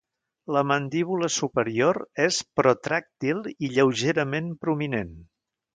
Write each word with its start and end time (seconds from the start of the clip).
La 0.55 0.61
mandíbula 0.69 1.29
superior 1.35 2.01
és 2.25 2.41
protràctil 2.61 3.45
i 3.53 3.73
lleugerament 3.77 4.53
prominent. 4.67 5.19